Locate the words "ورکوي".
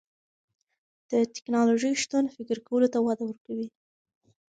3.27-3.67